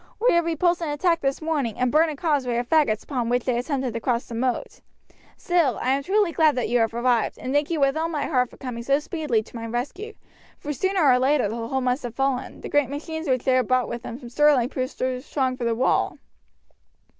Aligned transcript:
"We 0.19 0.33
have 0.33 0.45
repulsed 0.45 0.81
an 0.81 0.89
attack 0.89 1.19
this 1.21 1.43
morning 1.43 1.77
and 1.77 1.91
burnt 1.91 2.09
a 2.09 2.15
causeway 2.15 2.57
of 2.57 2.67
faggots 2.67 3.03
upon 3.03 3.29
which 3.29 3.43
they 3.45 3.55
attempted 3.59 3.93
to 3.93 3.99
cross 3.99 4.25
the 4.25 4.33
moat; 4.33 4.81
still, 5.37 5.77
I 5.79 5.91
am 5.91 6.01
truly 6.01 6.31
glad 6.31 6.55
that 6.55 6.69
you 6.69 6.79
have 6.79 6.95
arrived, 6.95 7.37
and 7.37 7.53
thank 7.53 7.69
you 7.69 7.79
with 7.79 7.95
all 7.95 8.09
my 8.09 8.25
heart 8.25 8.49
for 8.49 8.57
coming 8.57 8.81
so 8.81 8.97
speedily 8.97 9.43
to 9.43 9.55
my 9.55 9.67
rescue, 9.67 10.15
for 10.57 10.73
sooner 10.73 11.03
or 11.05 11.19
later 11.19 11.47
the 11.47 11.67
hold 11.67 11.83
must 11.83 12.01
have 12.01 12.15
fallen; 12.15 12.61
the 12.61 12.67
great 12.69 12.89
machines 12.89 13.29
which 13.29 13.43
they 13.43 13.61
brought 13.61 13.89
with 13.89 14.01
them 14.01 14.17
from 14.17 14.29
Stirling 14.29 14.69
proved 14.69 14.97
too 14.97 15.19
strong 15.21 15.55
for 15.55 15.65
the 15.65 15.75
wall." 15.75 16.17